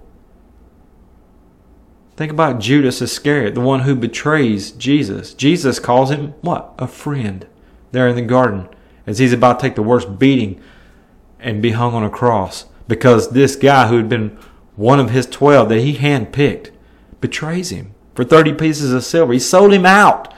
[2.21, 5.33] Think about Judas Iscariot, the one who betrays Jesus.
[5.33, 6.75] Jesus calls him what?
[6.79, 7.47] A friend
[7.93, 8.69] there in the garden
[9.07, 10.61] as he's about to take the worst beating
[11.39, 14.37] and be hung on a cross because this guy who had been
[14.77, 16.71] one of his 12 that he handpicked
[17.23, 19.33] betrays him for 30 pieces of silver.
[19.33, 20.31] He sold him out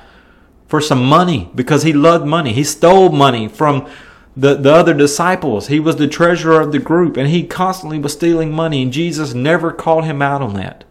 [0.69, 2.53] for some money because he loved money.
[2.53, 3.91] He stole money from
[4.37, 5.67] the, the other disciples.
[5.67, 9.35] He was the treasurer of the group and he constantly was stealing money, and Jesus
[9.35, 10.85] never called him out on that.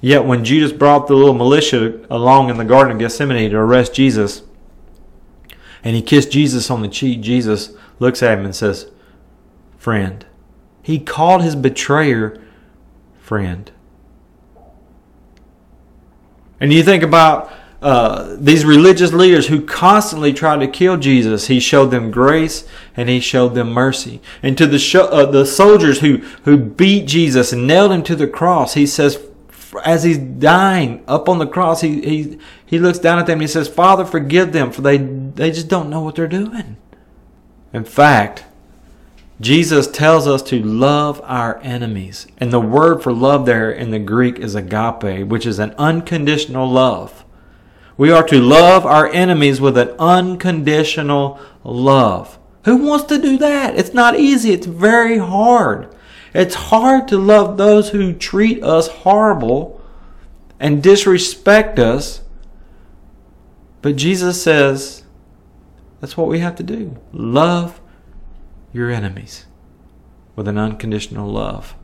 [0.00, 3.94] Yet when Judas brought the little militia along in the Garden of Gethsemane to arrest
[3.94, 4.42] Jesus,
[5.84, 8.90] and he kissed Jesus on the cheek, Jesus looks at him and says,
[9.78, 10.24] Friend.
[10.82, 12.42] He called his betrayer
[13.20, 13.70] friend.
[16.58, 21.60] And you think about uh, these religious leaders who constantly tried to kill Jesus, he
[21.60, 24.20] showed them grace and he showed them mercy.
[24.42, 28.26] And to the uh, the soldiers who who beat Jesus and nailed him to the
[28.26, 29.18] cross, he says,
[29.84, 33.42] as he's dying up on the cross, he he he looks down at them and
[33.42, 36.76] he says, "Father, forgive them, for they they just don't know what they're doing."
[37.72, 38.44] In fact,
[39.40, 42.26] Jesus tells us to love our enemies.
[42.38, 46.68] And the word for love there in the Greek is agape, which is an unconditional
[46.68, 47.24] love.
[47.96, 52.38] We are to love our enemies with an unconditional love.
[52.64, 53.76] Who wants to do that?
[53.76, 54.52] It's not easy.
[54.52, 55.94] It's very hard.
[56.32, 59.80] It's hard to love those who treat us horrible
[60.58, 62.22] and disrespect us.
[63.82, 65.04] But Jesus says
[66.00, 66.98] that's what we have to do.
[67.12, 67.80] Love
[68.72, 69.46] your enemies
[70.36, 71.74] with an unconditional love.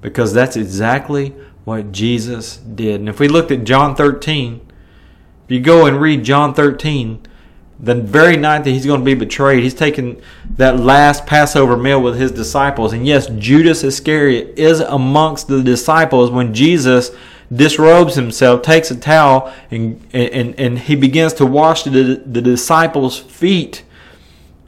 [0.00, 1.34] Because that's exactly
[1.64, 3.00] what Jesus did.
[3.00, 4.60] And if we looked at John 13,
[5.44, 7.26] if you go and read John 13,
[7.80, 10.20] the very night that he's going to be betrayed, he's taking
[10.56, 12.92] that last Passover meal with his disciples.
[12.92, 17.12] And yes, Judas Iscariot is amongst the disciples when Jesus
[17.54, 23.18] disrobes himself, takes a towel, and, and, and he begins to wash the, the disciples'
[23.18, 23.84] feet.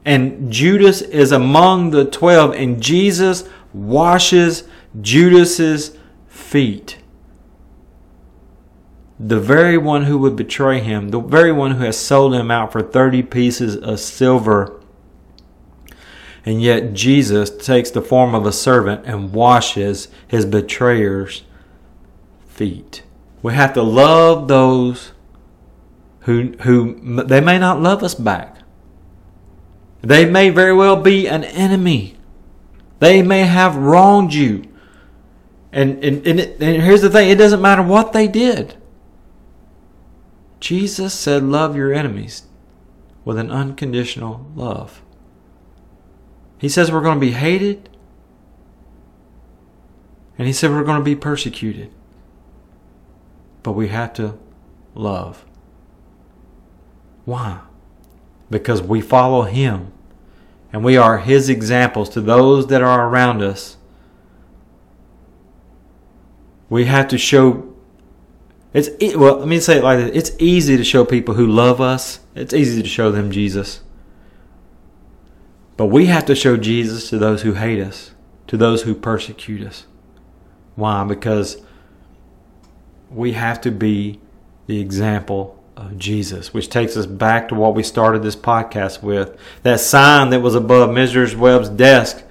[0.04, 3.44] And Judas is among the twelve, and Jesus
[3.74, 4.64] washes
[5.00, 5.96] Judas's
[6.28, 6.96] feet
[9.22, 12.72] the very one who would betray him, the very one who has sold him out
[12.72, 14.80] for 30 pieces of silver.
[16.46, 21.42] And yet Jesus takes the form of a servant and washes his betrayer's
[22.48, 23.02] feet.
[23.42, 25.12] We have to love those
[26.20, 28.56] who, who they may not love us back.
[30.00, 32.16] They may very well be an enemy.
[33.00, 34.64] They may have wronged you.
[35.72, 38.79] And, and, and, it, and here's the thing it doesn't matter what they did.
[40.60, 42.44] Jesus said, Love your enemies
[43.24, 45.02] with an unconditional love.
[46.58, 47.88] He says we're going to be hated,
[50.36, 51.90] and He said we're going to be persecuted.
[53.62, 54.38] But we have to
[54.94, 55.44] love.
[57.24, 57.60] Why?
[58.50, 59.92] Because we follow Him
[60.72, 63.76] and we are His examples to those that are around us.
[66.68, 67.69] We have to show
[68.72, 69.38] it's well.
[69.38, 72.20] Let me say it like this: It's easy to show people who love us.
[72.34, 73.80] It's easy to show them Jesus.
[75.76, 78.12] But we have to show Jesus to those who hate us,
[78.48, 79.86] to those who persecute us.
[80.76, 81.04] Why?
[81.04, 81.62] Because
[83.10, 84.20] we have to be
[84.66, 89.36] the example of Jesus, which takes us back to what we started this podcast with.
[89.62, 91.34] That sign that was above Mrs.
[91.34, 92.22] Webb's desk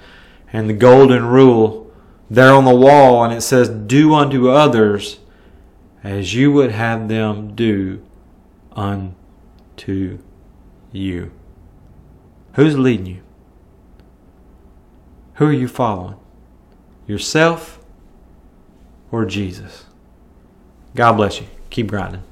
[0.53, 1.91] and the golden rule
[2.29, 5.19] there on the wall, and it says, Do unto others
[6.03, 8.05] as you would have them do
[8.73, 10.19] unto
[10.91, 11.31] you.
[12.53, 13.21] Who's leading you?
[15.35, 16.15] Who are you following?
[17.07, 17.79] Yourself
[19.11, 19.85] or Jesus?
[20.95, 21.47] God bless you.
[21.69, 22.23] Keep grinding.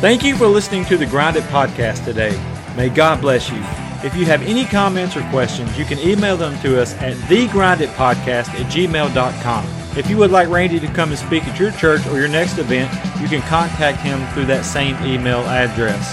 [0.00, 2.38] Thank you for listening to the Grind It podcast today.
[2.76, 3.58] May God bless you.
[4.04, 8.48] If you have any comments or questions, you can email them to us at thegrinditpodcast
[8.48, 9.85] at gmail.com.
[9.96, 12.58] If you would like Randy to come and speak at your church or your next
[12.58, 16.12] event, you can contact him through that same email address.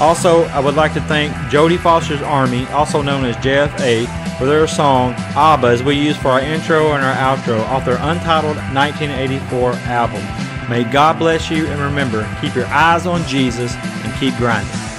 [0.00, 4.06] Also, I would like to thank Jodie Foster's Army, also known as JFA,
[4.36, 7.98] for their song ABBA as we use for our intro and our outro off their
[8.00, 10.22] untitled 1984 album.
[10.68, 14.89] May God bless you, and remember, keep your eyes on Jesus and keep grinding.